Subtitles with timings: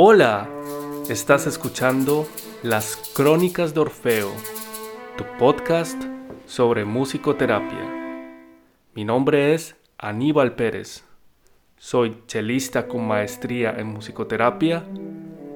[0.00, 0.48] Hola,
[1.10, 2.24] estás escuchando
[2.62, 4.30] Las Crónicas de Orfeo,
[5.16, 6.00] tu podcast
[6.46, 8.30] sobre musicoterapia.
[8.94, 11.04] Mi nombre es Aníbal Pérez.
[11.78, 14.84] Soy chelista con maestría en musicoterapia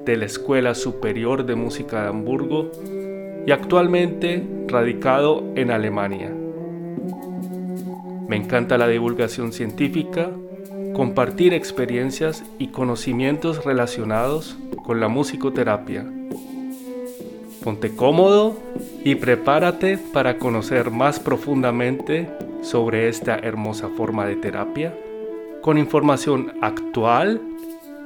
[0.03, 2.69] de la Escuela Superior de Música de Hamburgo
[3.47, 6.35] y actualmente radicado en Alemania.
[8.27, 10.31] Me encanta la divulgación científica,
[10.93, 16.05] compartir experiencias y conocimientos relacionados con la musicoterapia.
[17.63, 18.57] Ponte cómodo
[19.03, 22.29] y prepárate para conocer más profundamente
[22.61, 24.95] sobre esta hermosa forma de terapia
[25.61, 27.41] con información actual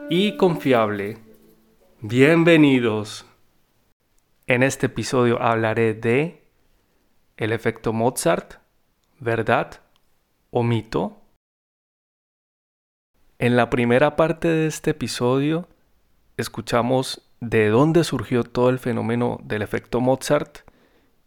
[0.10, 1.18] y confiable.
[2.02, 3.26] Bienvenidos.
[4.46, 6.44] En este episodio hablaré de
[7.36, 8.56] el efecto Mozart,
[9.20, 9.82] verdad
[10.52, 11.27] o mito.
[13.40, 15.68] En la primera parte de este episodio
[16.38, 20.60] escuchamos de dónde surgió todo el fenómeno del efecto Mozart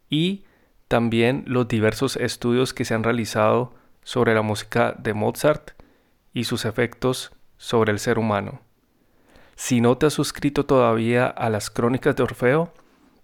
[0.09, 0.43] y
[0.87, 5.71] también los diversos estudios que se han realizado sobre la música de Mozart
[6.33, 8.61] y sus efectos sobre el ser humano.
[9.55, 12.73] Si no te has suscrito todavía a las crónicas de Orfeo,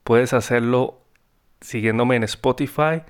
[0.08, 1.02] Puedes hacerlo
[1.60, 3.04] siguiéndome en Spotify,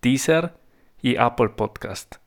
[0.00, 0.54] Deezer
[1.02, 2.18] y Apple Podcast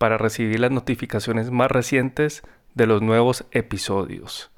[0.00, 2.42] para recibir las notificaciones más recientes
[2.74, 4.50] de los nuevos episodios.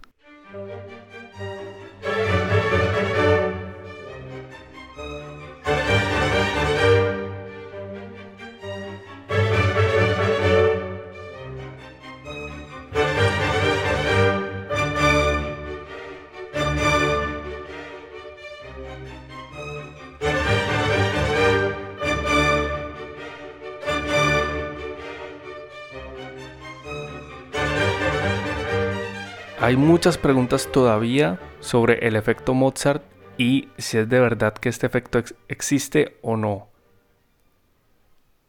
[29.63, 33.05] Hay muchas preguntas todavía sobre el efecto Mozart
[33.39, 36.67] y si es de verdad que este efecto existe o no.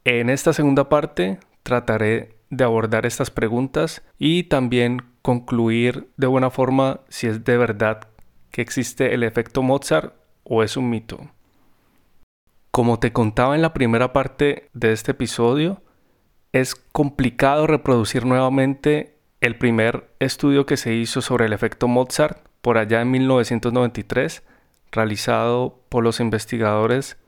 [0.02, 7.02] En esta segunda parte trataré de abordar estas preguntas y también concluir de buena forma
[7.08, 8.08] si es de verdad
[8.50, 11.20] que existe el efecto Mozart o es un mito.
[12.72, 15.80] Como te contaba en la primera parte de este episodio,
[16.50, 19.13] es complicado reproducir nuevamente
[19.44, 24.42] el primer estudio que se hizo sobre el efecto Mozart por allá en 1993,
[24.90, 27.18] realizado por los investigadores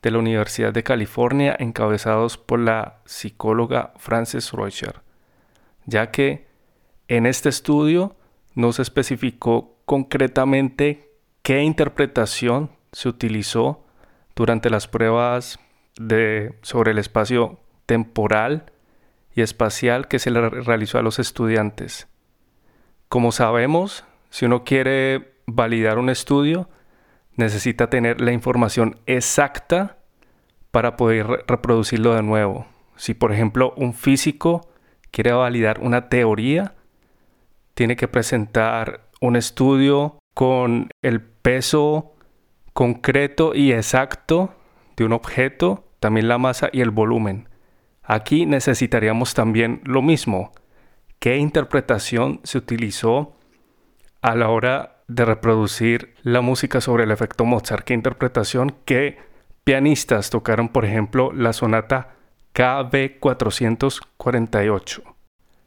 [0.00, 5.02] de la Universidad de California encabezados por la psicóloga Frances Reucher,
[5.84, 6.46] ya que
[7.06, 8.16] en este estudio
[8.54, 11.10] no se especificó concretamente
[11.42, 13.84] qué interpretación se utilizó
[14.34, 15.60] durante las pruebas
[16.62, 18.72] sobre el espacio temporal
[19.42, 22.08] espacial que se le realizó a los estudiantes.
[23.08, 26.68] Como sabemos, si uno quiere validar un estudio,
[27.36, 29.98] necesita tener la información exacta
[30.70, 32.66] para poder reproducirlo de nuevo.
[32.96, 34.68] Si por ejemplo un físico
[35.10, 36.74] quiere validar una teoría,
[37.74, 42.12] tiene que presentar un estudio con el peso
[42.72, 44.54] concreto y exacto
[44.96, 47.47] de un objeto, también la masa y el volumen.
[48.10, 50.52] Aquí necesitaríamos también lo mismo.
[51.18, 53.36] ¿Qué interpretación se utilizó
[54.22, 57.84] a la hora de reproducir la música sobre el efecto Mozart?
[57.84, 58.74] ¿Qué interpretación?
[58.86, 59.18] ¿Qué
[59.62, 62.14] pianistas tocaron, por ejemplo, la sonata
[62.54, 65.02] KB 448?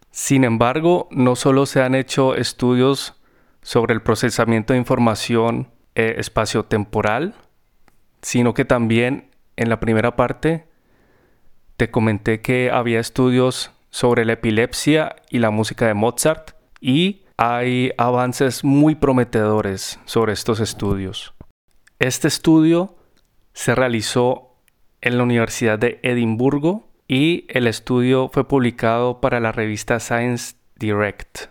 [0.09, 3.21] Sin embargo, no solo se han hecho estudios
[3.61, 7.35] sobre el procesamiento de información eh, espacio-temporal,
[8.23, 10.70] sino que también en la primera parte
[11.81, 17.91] te comenté que había estudios sobre la epilepsia y la música de Mozart y hay
[17.97, 21.33] avances muy prometedores sobre estos estudios.
[21.97, 22.95] Este estudio
[23.53, 24.57] se realizó
[25.01, 31.47] en la Universidad de Edimburgo y el estudio fue publicado para la revista Science Direct.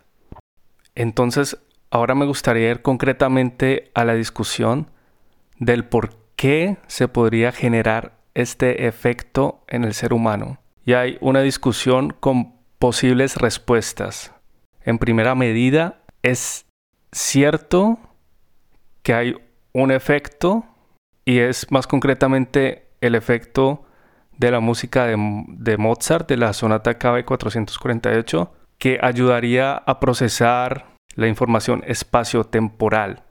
[0.95, 1.59] Entonces,
[1.91, 4.93] ahora me gustaría ir concretamente a la discusión
[5.59, 10.59] del por qué se podría generar este efecto en el ser humano.
[10.85, 14.33] Y hay una discusión con posibles respuestas.
[14.83, 16.67] En primera medida, es
[17.13, 17.99] cierto
[19.03, 19.37] que hay
[19.73, 20.65] un efecto
[21.25, 23.85] y es más concretamente el efecto
[24.37, 31.29] de la música de, Mozart, de la sonata KB 448, que ayudaría a procesar la
[31.29, 33.23] información espacio-temporal.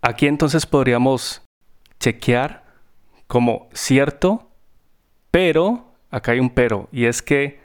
[0.00, 1.42] Aquí entonces podríamos
[2.00, 2.64] chequear
[3.26, 4.50] como cierto,
[5.30, 7.60] pero, acá hay un pero, y es que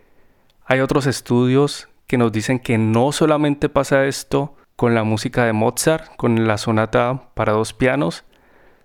[0.66, 5.54] hay otros estudios que nos dicen que no solamente pasa esto con la música de
[5.54, 8.24] Mozart, con la sonata para dos pianos,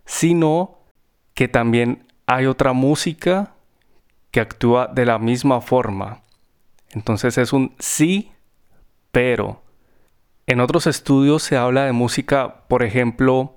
[0.04, 0.78] sino
[1.34, 3.54] que también hay otra música
[4.30, 6.22] que actúa de la misma forma.
[6.90, 8.32] Entonces es un sí,
[9.10, 9.62] pero.
[10.46, 13.56] En otros estudios se habla de música, por ejemplo,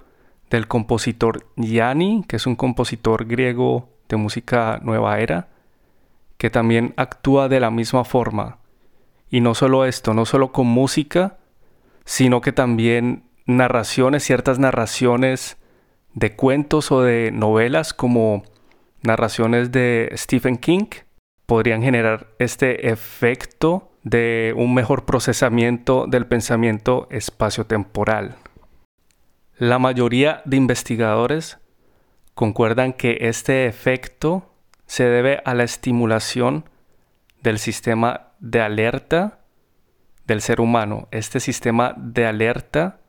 [0.49, 5.49] del compositor Yanni, que es un compositor griego de música nueva era,
[6.37, 8.57] que también actúa de la misma forma.
[9.29, 11.37] Y no solo esto, no solo con música,
[12.05, 15.57] sino que también narraciones, ciertas narraciones
[16.13, 18.43] de cuentos o de novelas como
[19.03, 20.87] narraciones de Stephen King
[21.45, 28.37] podrían generar este efecto de un mejor procesamiento del pensamiento espaciotemporal.
[29.59, 31.57] La mayoría de investigadores
[32.33, 34.49] concuerdan que este efecto
[34.85, 36.63] se debe a la estimulación
[37.41, 39.41] del sistema de alerta
[40.25, 41.09] del ser humano.
[41.11, 43.01] Este sistema de alerta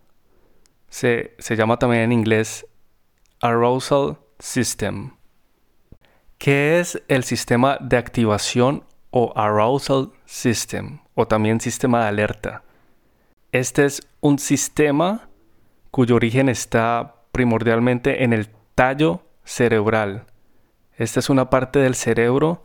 [0.88, 2.66] se, se llama también en inglés
[3.40, 5.12] arousal system.
[6.38, 12.64] ¿Qué es el sistema de activación o arousal system o también sistema de alerta?
[13.52, 15.29] Este es un sistema
[15.90, 20.24] cuyo origen está primordialmente en el tallo cerebral.
[20.96, 22.62] Esta es una parte del cerebro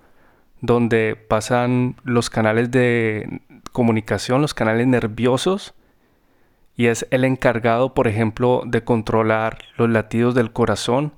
[0.61, 3.41] donde pasan los canales de
[3.71, 5.73] comunicación, los canales nerviosos,
[6.75, 11.13] y es el encargado, por ejemplo, de controlar los latidos del corazón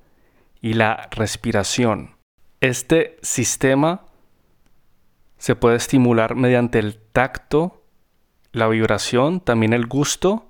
[0.61, 2.15] y la respiración.
[2.61, 4.05] Este sistema
[5.37, 7.83] se puede estimular mediante el tacto,
[8.51, 10.46] la vibración, también el gusto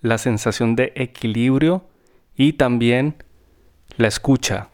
[0.00, 1.84] la sensación de equilibrio
[2.36, 3.22] y también
[3.96, 4.68] la escucha.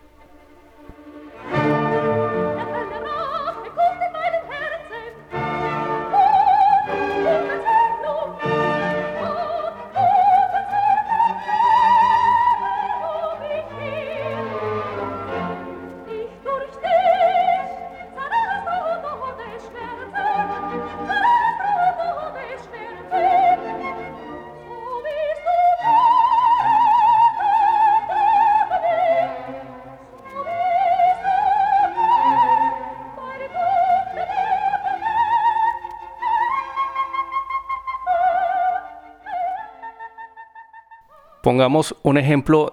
[41.45, 42.73] Pongamos un ejemplo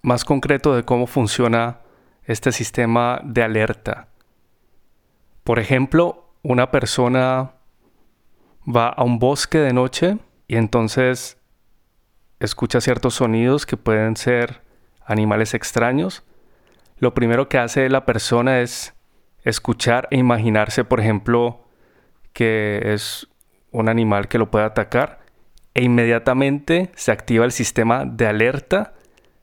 [0.00, 1.80] más concreto de cómo funciona
[2.24, 4.08] este sistema de alerta.
[5.44, 7.52] Por ejemplo, una persona
[8.66, 10.16] va a un bosque de noche
[10.46, 11.36] y entonces
[12.40, 14.62] escucha ciertos sonidos que pueden ser
[15.04, 16.24] animales extraños.
[16.96, 18.94] Lo primero que hace la persona es
[19.44, 21.60] escuchar e imaginarse, por ejemplo,
[22.32, 23.28] que es
[23.70, 25.17] un animal que lo puede atacar
[25.78, 28.94] e inmediatamente se activa el sistema de alerta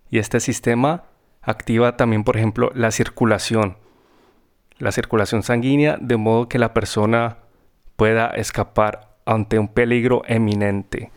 [0.10, 1.06] y este sistema
[1.42, 3.78] activa también, por ejemplo, la circulación,
[4.78, 7.38] la circulación sanguínea, de modo que la persona
[7.96, 11.10] pueda escapar ante un peligro eminente.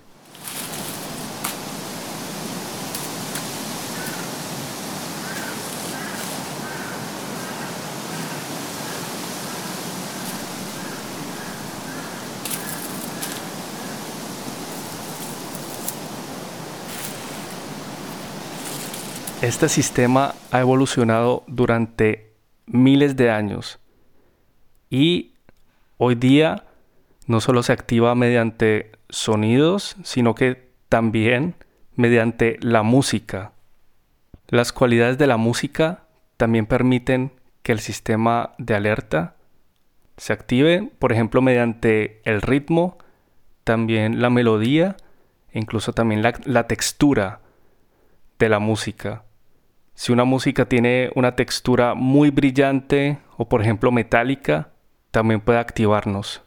[19.42, 22.32] Este sistema ha evolucionado durante
[22.66, 23.78] miles de años
[24.90, 25.34] y
[25.96, 26.64] hoy día
[27.26, 31.54] no solo se activa mediante sonidos, sino que también
[31.94, 33.52] mediante la música.
[34.48, 36.04] Las cualidades de la música
[36.36, 39.36] también permiten que el sistema de alerta
[40.16, 42.98] se active, por ejemplo, mediante el ritmo,
[43.64, 44.96] también la melodía
[45.52, 47.40] incluso también la, la textura
[48.38, 49.24] de la música.
[49.98, 54.70] Si una música tiene una textura muy brillante o por ejemplo metálica,
[55.10, 56.44] también puede activarnos.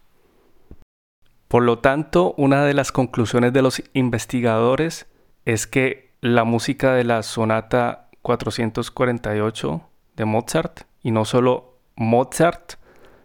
[1.49, 5.05] Por lo tanto, una de las conclusiones de los investigadores
[5.43, 9.81] es que la música de la sonata 448
[10.15, 12.75] de Mozart, y no solo Mozart,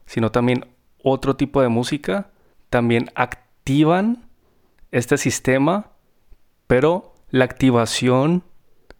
[0.07, 0.67] sino también
[1.05, 2.31] otro tipo de música,
[2.69, 4.29] también activan
[4.91, 5.93] este sistema,
[6.67, 8.43] pero la activación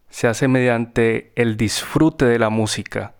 [0.09, 3.15] se hace mediante el disfrute de la música.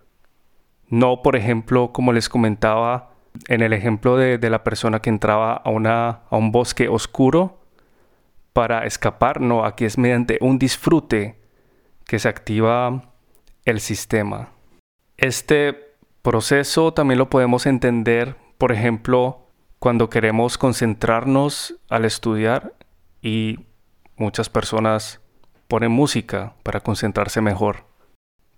[0.88, 3.10] No, por ejemplo, como les comentaba
[3.46, 7.60] en el ejemplo de, la persona que entraba a, una, a un bosque oscuro
[8.52, 11.38] para escapar, no, aquí es mediante un disfrute
[12.06, 13.12] que se activa
[13.64, 14.50] el sistema.
[15.16, 19.46] Este proceso también lo podemos entender, por ejemplo,
[19.78, 22.74] cuando queremos concentrarnos al estudiar
[23.22, 23.66] y
[24.16, 25.20] muchas personas
[25.68, 27.84] ponen música para concentrarse mejor.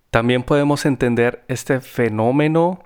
[0.09, 2.83] También podemos entender este fenómeno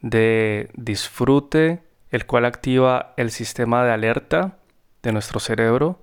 [0.00, 4.58] de disfrute, el cual activa el sistema de alerta
[5.02, 6.00] de nuestro cerebro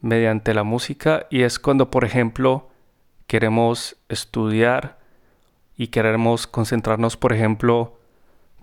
[0.00, 2.70] mediante la música y es cuando, por ejemplo,
[3.26, 4.98] queremos estudiar
[5.76, 7.98] y queremos concentrarnos, por ejemplo,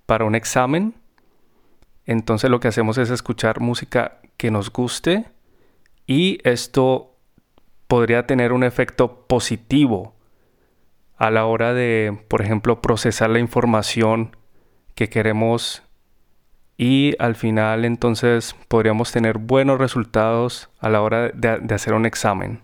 [0.05, 0.95] para un examen.
[2.05, 5.25] Entonces lo que hacemos es escuchar música que nos guste
[6.07, 7.12] y esto
[7.93, 10.15] podría tener un efecto positivo
[11.15, 14.35] a la hora de, por ejemplo, procesar la información
[14.95, 15.83] que queremos
[16.75, 22.63] y al final entonces podríamos tener buenos resultados a la hora de, hacer un examen.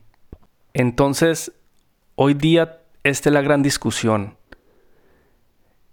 [0.73, 1.51] Entonces,
[2.15, 4.35] hoy día esta es la gran discusión.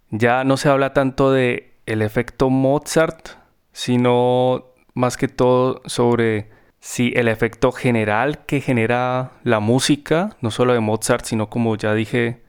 [0.09, 3.37] Ya no se habla tanto de el efecto Mozart,
[3.71, 10.73] sino más que todo sobre si el efecto general que genera la música, no solo
[10.73, 12.41] de Mozart, sino como ya dije,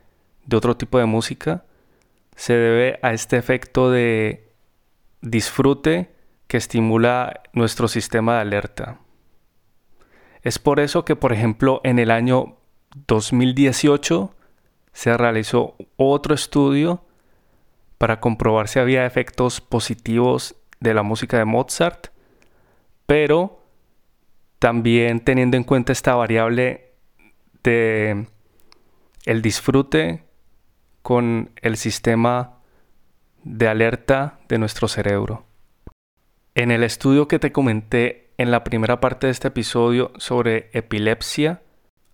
[0.47, 1.65] de otro tipo de música,
[2.37, 4.49] se debe a este efecto de
[5.21, 6.11] disfrute
[6.47, 9.01] que estimula nuestro sistema de alerta.
[10.43, 12.57] Es por eso que, por ejemplo, en el año
[13.07, 14.35] 2018
[14.93, 17.05] se realizó otro estudio
[17.99, 22.09] para comprobar si había efectos positivos de la música de Mozart,
[23.07, 23.61] pero
[24.59, 26.93] también teniendo en cuenta esta variable
[27.63, 28.27] de
[29.25, 30.25] el disfrute
[31.03, 32.59] con el sistema
[33.45, 35.45] de alerta de nuestro cerebro.
[36.55, 41.63] En el estudio que te comenté en la primera parte de este episodio sobre epilepsia,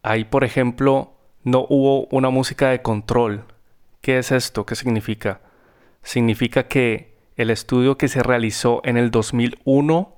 [0.03, 3.45] ahí por ejemplo no hubo una música de control.
[4.01, 4.67] ¿Qué es esto?
[4.67, 5.41] ¿Qué significa?
[6.03, 10.14] Significa que el estudio que se realizó en el 2001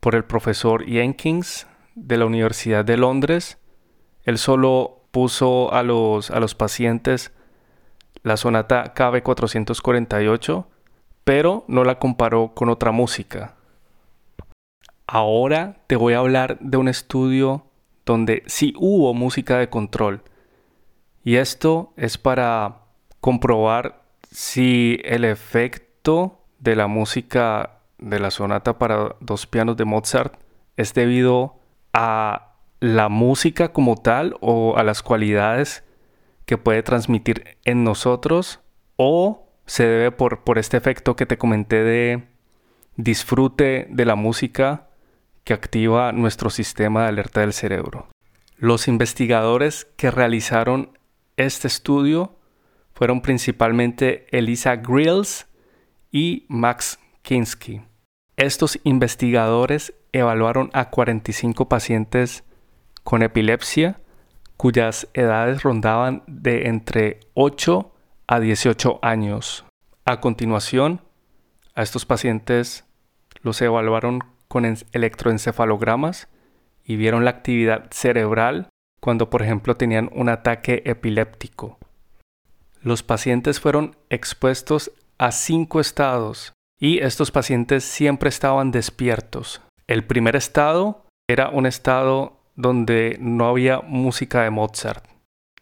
[0.00, 3.58] por el profesor Jenkins de la Universidad de Londres,
[4.24, 7.32] él solo puso a los, a los pacientes
[8.22, 10.66] la sonata KB 448,
[11.24, 13.54] pero no la comparó con otra música.
[15.06, 17.66] Ahora te voy a hablar de un estudio
[18.06, 20.22] donde sí hubo música de control.
[21.24, 22.82] Y esto es para
[23.20, 30.34] comprobar si el efecto de la música de la sonata para dos pianos de Mozart
[30.76, 31.58] es debido
[31.92, 35.84] a la música como tal o a las cualidades
[36.46, 38.60] que puede transmitir en nosotros
[38.96, 42.24] o se debe por, por este efecto que te comenté de
[42.96, 44.88] disfrute de la música
[45.44, 48.08] que activa nuestro sistema de alerta del cerebro.
[48.56, 50.98] Los investigadores que realizaron
[51.36, 52.36] este estudio
[52.92, 55.46] fueron principalmente Elisa Grills
[56.10, 57.89] y Max Kinski.
[58.40, 62.42] Estos investigadores evaluaron a 45 pacientes
[63.04, 64.00] con epilepsia
[64.56, 67.92] cuyas edades rondaban de entre 8
[68.26, 69.66] a 18 años.
[70.06, 71.02] A continuación,
[71.74, 72.86] a estos pacientes
[73.42, 76.28] los evaluaron con electroencefalogramas
[76.82, 78.70] y vieron la actividad cerebral
[79.00, 81.78] cuando, por ejemplo, tenían un ataque epiléptico.
[82.80, 89.60] Los pacientes fueron expuestos a cinco estados y estos pacientes siempre estaban despiertos.
[89.86, 95.04] El primer estado era un estado donde no había música de Mozart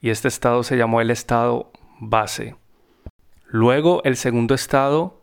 [0.01, 2.57] y este estado se llamó el estado base.
[3.47, 5.21] Luego el segundo estado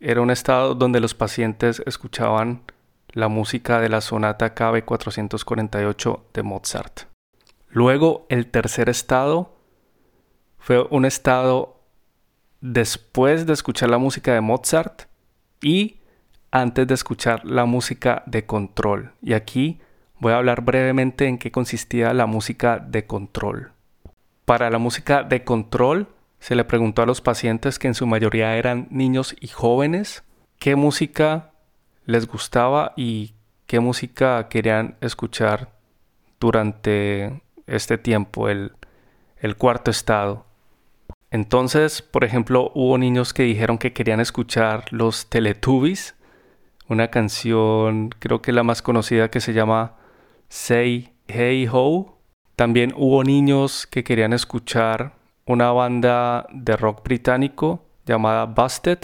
[0.00, 2.62] era un estado donde los pacientes escuchaban
[3.10, 7.00] la música de la sonata KB 448 de Mozart.
[7.68, 9.54] Luego el tercer estado
[10.58, 11.82] fue un estado
[12.60, 15.02] después de escuchar la música de Mozart
[15.64, 15.96] y
[16.52, 19.12] antes de escuchar la música de control.
[19.20, 19.80] Y aquí
[20.20, 23.72] voy a hablar brevemente en qué consistía la música de control.
[24.44, 26.06] Para la música de control
[26.38, 30.22] se le preguntó a los pacientes que en su mayoría eran niños y jóvenes
[30.58, 31.50] qué música
[32.04, 33.34] les gustaba y
[33.66, 35.72] qué música querían escuchar
[36.38, 38.72] durante este tiempo, el,
[39.38, 40.44] el cuarto estado.
[41.34, 46.14] Entonces, por ejemplo, hubo niños que dijeron que querían escuchar los Teletubbies,
[46.88, 49.96] una canción creo que la más conocida que se llama
[50.48, 52.20] Say Hey Ho.
[52.54, 55.14] También hubo niños que querían escuchar
[55.44, 59.00] una banda de rock británico llamada Busted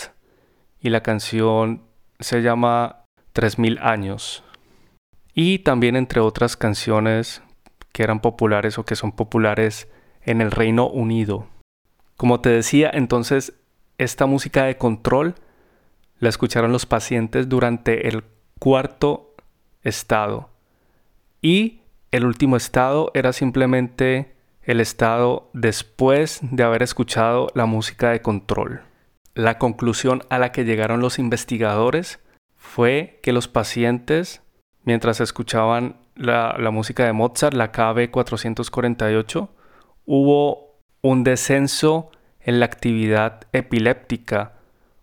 [0.80, 1.82] y la canción
[2.20, 4.44] se llama 3000 años.
[5.34, 7.42] Y también entre otras canciones
[7.90, 9.88] que eran populares o que son populares
[10.22, 11.48] en el Reino Unido.
[12.20, 13.54] Como te decía, entonces
[13.96, 15.36] esta música de control
[16.18, 18.24] la escucharon los pacientes durante el
[18.58, 19.34] cuarto
[19.84, 20.50] estado
[21.40, 24.34] y el último estado era simplemente
[24.64, 28.82] el estado después de haber escuchado la música de control.
[29.32, 32.20] La conclusión a la que llegaron los investigadores
[32.54, 34.42] fue que los pacientes,
[34.84, 39.48] mientras escuchaban la, música de Mozart, la KB 448,
[40.04, 40.69] hubo
[41.02, 44.54] un descenso en la actividad epiléptica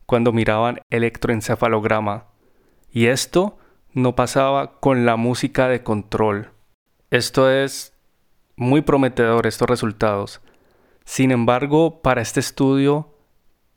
[0.05, 2.25] cuando miraban electroencefalograma.
[2.91, 3.57] Y esto
[3.93, 6.51] no pasaba con la música de control.
[7.09, 7.93] Esto es
[8.55, 10.41] muy prometedor, estos resultados.
[11.05, 13.13] Sin embargo, para este estudio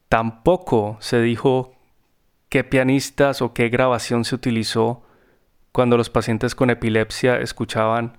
[0.08, 1.74] tampoco se dijo
[2.48, 5.02] qué pianistas o qué grabación se utilizó
[5.72, 8.18] cuando los pacientes con epilepsia escuchaban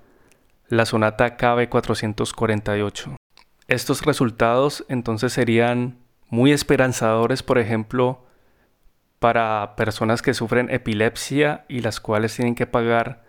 [0.69, 3.20] la sonata KB 448.
[3.67, 5.97] Estos resultados entonces serían
[6.29, 8.25] muy esperanzadores, por ejemplo,
[9.19, 13.23] para personas que sufren epilepsia y las cuales tienen que pagar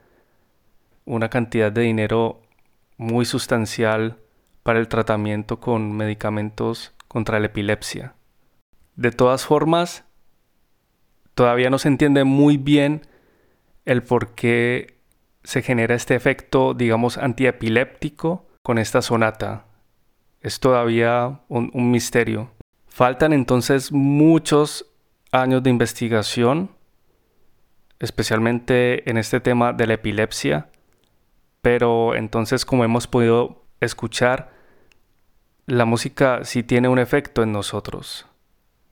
[1.04, 2.42] una cantidad de dinero
[2.96, 4.18] muy sustancial
[4.62, 8.14] para el tratamiento con medicamentos contra la epilepsia.
[8.96, 10.04] De todas formas,
[11.34, 13.02] todavía no se entiende muy bien
[13.84, 14.98] el por qué
[15.44, 19.66] se genera este efecto, digamos, antiepiléptico con esta sonata.
[20.42, 22.50] Es todavía un, misterio.
[22.88, 24.86] Faltan entonces muchos
[25.30, 26.70] años de investigación,
[28.00, 30.68] especialmente en este tema de la epilepsia,
[31.62, 34.52] pero entonces como hemos podido escuchar,
[35.66, 38.26] la música sí tiene un efecto en nosotros.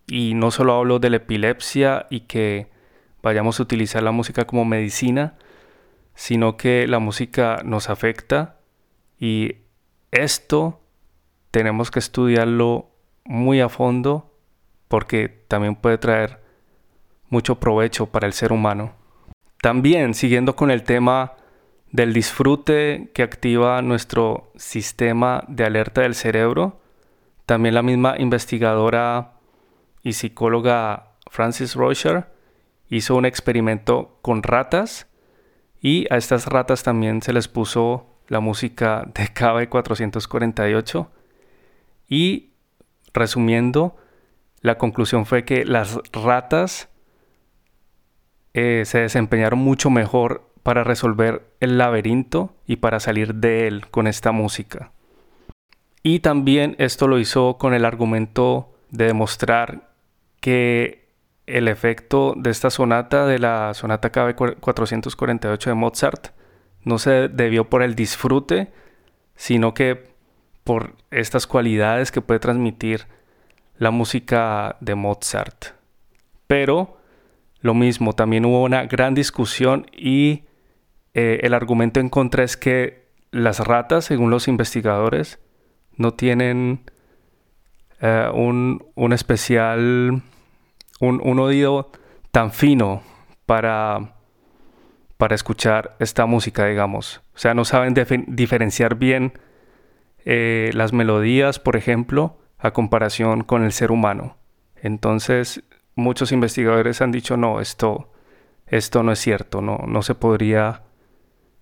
[0.07, 2.71] Y no solo hablo de la epilepsia y que
[3.23, 5.37] vayamos a utilizar la música como medicina,
[6.15, 8.61] sino que la música nos afecta
[9.19, 9.57] y
[10.13, 10.80] esto
[11.51, 12.91] tenemos que estudiarlo
[13.25, 14.33] muy a fondo
[14.89, 16.41] porque también puede traer
[17.29, 18.93] mucho provecho para el ser humano.
[19.63, 21.35] También, siguiendo con el tema
[21.93, 26.81] del disfrute que activa nuestro sistema de alerta del cerebro,
[27.47, 29.35] también la misma investigadora
[30.03, 32.27] y psicóloga Francis Rocher
[32.89, 35.07] hizo un experimento con ratas
[35.81, 41.11] y a estas ratas también se les puso la música de KB 448
[42.11, 42.51] y
[43.15, 43.97] resumiendo
[44.61, 46.91] la conclusión fue que las ratas
[48.53, 54.07] eh, se desempeñaron mucho mejor para resolver el laberinto y para salir de él con
[54.07, 54.93] esta música.
[56.03, 59.91] Y también esto lo hizo con el argumento de demostrar
[60.41, 61.09] que
[61.47, 66.29] el efecto de esta sonata, de la sonata KB 448 de Mozart,
[66.85, 68.73] no se debió por el disfrute,
[69.37, 70.10] sino que
[70.65, 73.07] por estas cualidades que puede transmitir
[73.79, 75.67] la música de Mozart.
[76.47, 76.99] Pero
[77.61, 80.45] lo mismo, también hubo una gran discusión y
[81.15, 85.39] eh, el argumento en contra es que las ratas, según los investigadores,
[85.97, 86.81] no tienen
[88.01, 90.23] eh, un, un, especial,
[91.01, 91.93] un, oído
[92.31, 93.03] tan fino
[93.45, 94.15] para,
[95.19, 97.21] para escuchar esta música, digamos.
[97.35, 97.95] O sea, no saben
[98.29, 99.35] diferenciar bien
[100.33, 104.37] eh, las melodías, por ejemplo, a comparación con el ser humano.
[104.77, 105.65] Entonces,
[105.97, 108.13] muchos investigadores han dicho, no, esto,
[108.69, 110.85] esto no es cierto, no, no se podría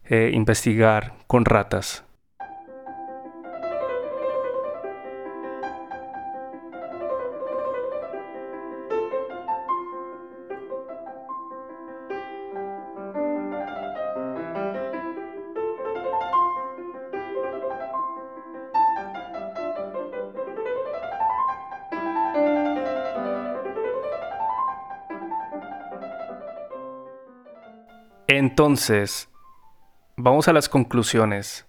[0.05, 2.05] eh, investigar con ratas.
[28.59, 29.29] Entonces,
[30.17, 31.65] vamos a las conclusiones.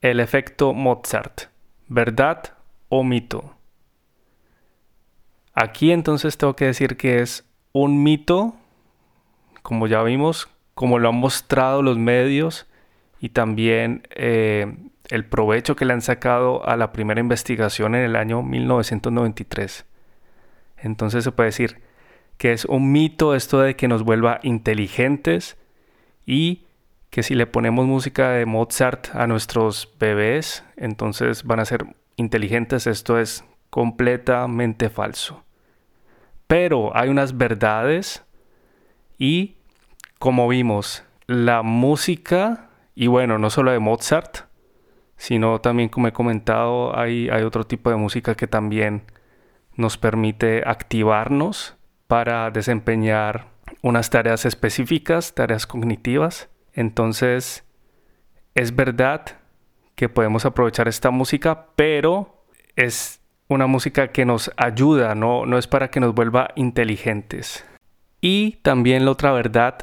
[0.00, 1.50] El efecto Mozart,
[1.88, 2.54] ¿verdad
[2.88, 3.54] o mito?
[5.52, 8.56] Aquí entonces tengo que decir que es un mito,
[9.60, 12.66] como ya vimos, como lo han mostrado los medios
[13.20, 14.74] y también eh,
[15.10, 19.84] el provecho que le han sacado a la primera investigación en el año 1993.
[20.78, 21.82] Entonces se puede decir
[22.38, 25.58] que es un mito esto de que nos vuelva inteligentes
[26.26, 26.64] y
[27.10, 32.86] que si le ponemos música de Mozart a nuestros bebés, entonces van a ser inteligentes.
[32.86, 35.44] Esto es completamente falso.
[36.46, 38.24] Pero hay unas verdades
[39.18, 39.56] y
[40.18, 44.46] como vimos, la música, y bueno, no solo de Mozart,
[45.16, 49.02] sino también como he comentado, hay, hay otro tipo de música que también
[49.76, 56.48] nos permite activarnos para desempeñar unas tareas específicas, tareas cognitivas.
[56.72, 57.64] Entonces,
[58.54, 59.38] es verdad
[59.94, 62.44] que podemos aprovechar esta música, pero
[62.76, 67.64] es una música que nos ayuda, no, no es para que nos vuelva inteligentes.
[68.20, 69.78] Y también la otra verdad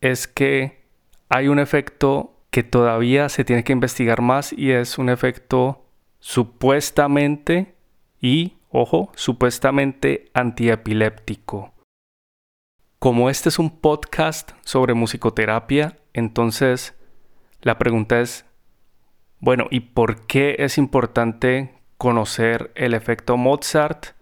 [0.00, 0.82] es que
[1.28, 5.86] hay un efecto que todavía se tiene que investigar más y es un efecto
[6.20, 7.74] supuestamente
[8.20, 11.75] y, ojo, supuestamente antiepiléptico.
[12.98, 16.94] Como este es un podcast sobre musicoterapia, entonces
[17.60, 18.46] la pregunta es,
[19.38, 24.16] bueno, ¿y por qué es importante conocer el efecto Mozart?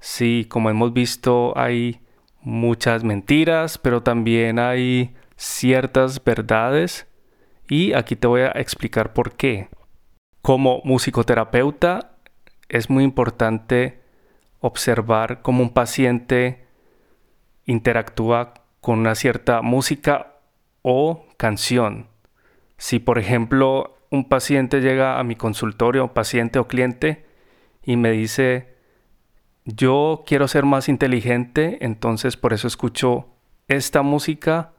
[0.00, 2.00] Sí, como hemos visto, hay
[2.40, 7.06] muchas mentiras, pero también hay ciertas verdades
[7.68, 9.68] y aquí te voy a explicar por qué.
[10.42, 12.16] Como musicoterapeuta
[12.68, 14.02] es muy importante
[14.58, 16.67] observar cómo un paciente
[17.68, 20.34] interactúa con una cierta música
[20.82, 22.08] o canción.
[22.78, 27.26] Si por ejemplo un paciente llega a mi consultorio, paciente o cliente,
[27.82, 28.74] y me dice,
[29.64, 33.28] yo quiero ser más inteligente, entonces por eso escucho
[33.66, 34.72] esta música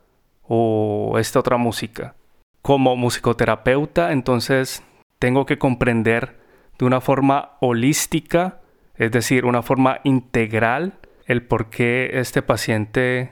[0.43, 2.15] o esta otra música.
[2.61, 4.83] Como musicoterapeuta, entonces
[5.17, 6.39] tengo que comprender
[6.77, 8.61] de una forma holística,
[8.95, 10.98] es decir, una forma integral,
[11.29, 13.29] el por qué este paciente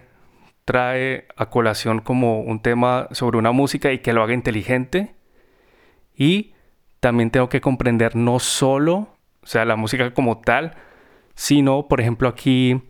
[0.65, 5.15] trae a colación como un tema sobre una música y que lo haga inteligente.
[6.15, 6.53] Y
[6.99, 10.75] también tengo que comprender no solo, o sea, la música como tal,
[11.33, 12.83] sino, por ejemplo, aquí,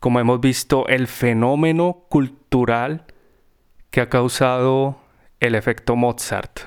[0.00, 3.04] como hemos visto, el fenómeno cultural
[3.90, 4.98] que ha causado
[5.40, 6.60] el efecto Mozart.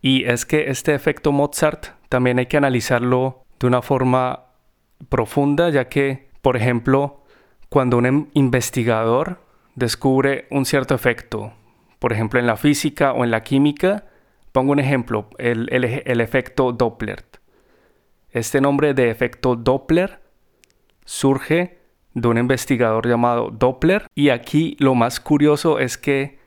[0.00, 4.44] Y es que este efecto Mozart también hay que analizarlo de una forma
[5.08, 7.24] profunda, ya que, por ejemplo,
[7.68, 9.40] cuando un investigador
[9.74, 11.52] descubre un cierto efecto,
[11.98, 14.06] por ejemplo en la física o en la química,
[14.52, 17.24] pongo un ejemplo, el, el efecto Doppler.
[18.30, 20.20] Este nombre de efecto Doppler
[21.04, 21.78] surge
[22.14, 26.38] de un investigador llamado Doppler y aquí lo más curioso es que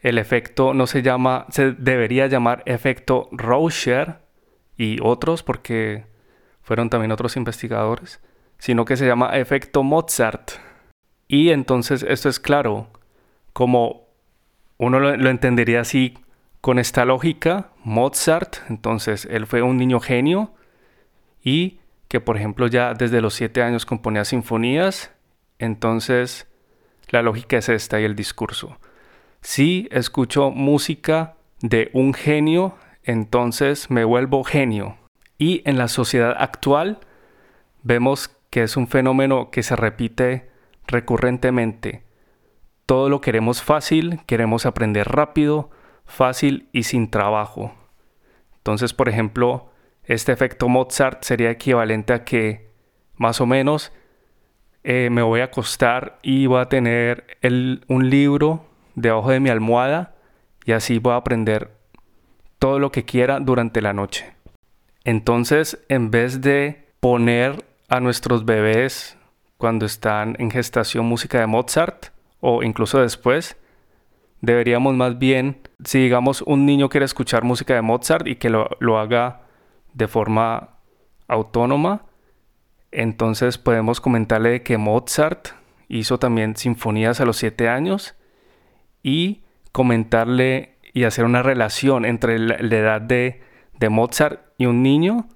[0.00, 4.20] el efecto no se llama, se debería llamar efecto Rauscher
[4.76, 6.04] y otros porque
[6.62, 8.20] fueron también otros investigadores,
[8.58, 10.52] sino que se llama efecto Mozart.
[11.28, 12.88] Y entonces esto es claro,
[13.52, 14.06] como
[14.78, 16.18] uno lo, entendería así
[16.60, 20.54] con esta lógica, Mozart, entonces él fue un niño genio
[21.42, 25.12] y que por ejemplo ya desde los siete años componía sinfonías,
[25.58, 26.46] entonces
[27.08, 28.78] la lógica es esta y el discurso.
[29.40, 34.96] Si escucho música de un genio, entonces me vuelvo genio.
[35.38, 36.98] Y en la sociedad actual
[37.82, 40.50] vemos que es un fenómeno que se repite
[40.86, 42.04] recurrentemente.
[42.86, 45.70] Todo lo queremos fácil, queremos aprender rápido,
[46.04, 47.74] fácil y sin trabajo.
[48.58, 49.70] Entonces, por ejemplo,
[50.04, 52.70] este efecto Mozart sería equivalente a que
[53.16, 53.92] más o menos
[54.84, 57.26] eh, me voy a acostar y voy a tener
[57.88, 60.14] un libro debajo de mi almohada
[60.64, 61.72] y así voy a aprender
[62.58, 64.34] todo lo que quiera durante la noche.
[65.04, 69.16] Entonces, en vez de poner a nuestros bebés
[69.56, 72.06] cuando están en gestación música de Mozart
[72.40, 73.56] o incluso después,
[74.40, 78.68] deberíamos más bien, si digamos un niño quiere escuchar música de Mozart y que lo,
[78.80, 79.42] lo haga
[79.94, 80.70] de forma
[81.28, 82.04] autónoma,
[82.92, 85.48] entonces podemos comentarle que Mozart
[85.88, 88.14] hizo también sinfonías a los 7 años
[89.02, 93.42] y comentarle y hacer una relación entre la, edad de,
[93.90, 95.28] Mozart y un niño,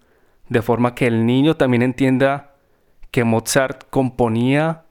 [0.51, 2.57] de forma que el niño también entienda
[3.11, 4.85] que Mozart componía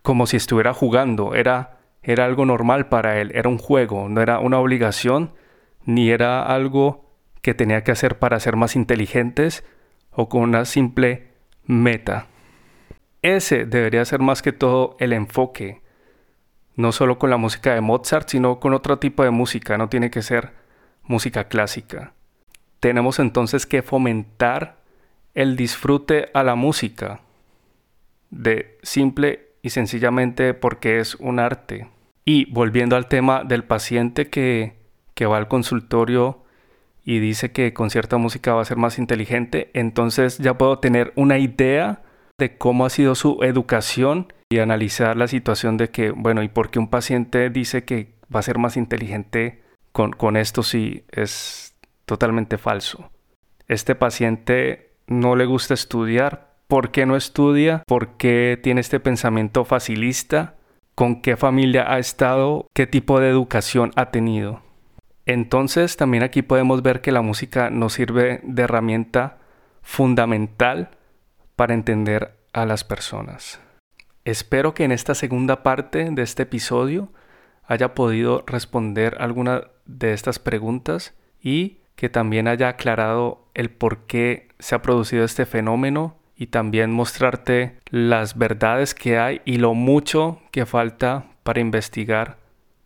[0.00, 4.38] como si estuviera jugando, era, era algo normal para él, era un juego, no era
[4.38, 5.34] una obligación,
[5.84, 7.12] ni era algo
[7.42, 9.64] que tenía que hacer para ser más inteligentes
[10.10, 11.32] o con una simple
[11.66, 12.28] meta.
[13.20, 15.82] Ese debería ser más que todo el enfoque
[16.74, 20.10] no solo con la música de Mozart, sino con otro tipo de música, no tiene
[20.10, 20.52] que ser
[21.02, 22.14] música clásica.
[22.80, 24.81] Tenemos entonces que fomentar
[25.34, 27.20] el disfrute a la música,
[28.30, 31.88] de simple y sencillamente porque es un arte.
[32.24, 34.74] Y volviendo al tema del paciente que,
[35.14, 36.42] que va al consultorio
[37.04, 41.12] y dice que con cierta música va a ser más inteligente, entonces ya puedo tener
[41.16, 42.02] una idea
[42.38, 46.70] de cómo ha sido su educación y analizar la situación de que, bueno, ¿y por
[46.70, 51.74] qué un paciente dice que va a ser más inteligente con, con esto si es
[52.04, 53.10] totalmente falso?
[53.68, 56.52] Este paciente no le gusta estudiar.
[56.68, 57.82] ¿Por qué no estudia?
[57.86, 60.56] ¿Por qué tiene este pensamiento facilista?
[60.94, 62.66] ¿Con qué familia ha estado?
[62.74, 64.62] ¿Qué tipo de educación ha tenido?
[65.26, 69.38] Entonces también aquí podemos ver que la música nos sirve de herramienta
[69.82, 70.90] fundamental
[71.56, 73.60] para entender a las personas.
[74.24, 77.12] Espero que en esta segunda parte de este episodio
[77.64, 84.48] haya podido responder alguna de estas preguntas y que también haya aclarado el por qué
[84.58, 90.40] se ha producido este fenómeno y también mostrarte las verdades que hay y lo mucho
[90.50, 92.38] que falta para investigar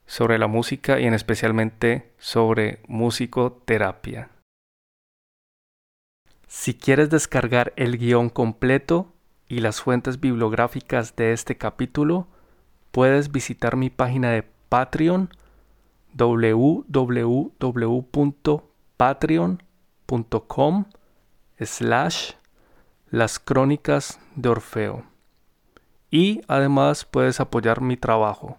[0.06, 4.30] sobre la música y en especialmente sobre musicoterapia.
[6.46, 9.12] Si quieres descargar el guion completo
[9.48, 12.28] y las fuentes bibliográficas de este capítulo,
[12.92, 15.30] puedes visitar mi página de Patreon
[18.98, 20.84] www.patreon.com
[21.60, 22.32] slash
[23.10, 25.04] las crónicas de Orfeo.
[26.10, 28.58] Y además puedes apoyar mi trabajo.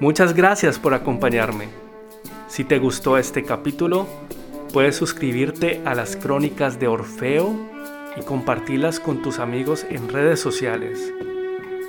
[0.00, 1.68] Muchas gracias por acompañarme.
[2.48, 4.06] Si te gustó este capítulo,
[4.72, 7.54] puedes suscribirte a las crónicas de Orfeo
[8.16, 11.12] y compartirlas con tus amigos en redes sociales.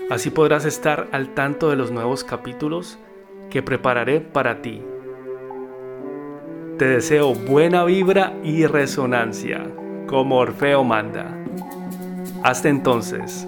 [0.09, 2.99] Así podrás estar al tanto de los nuevos capítulos
[3.51, 4.81] que prepararé para ti.
[6.79, 9.61] Te deseo buena vibra y resonancia,
[10.07, 11.37] como Orfeo manda.
[12.41, 13.47] Hasta entonces.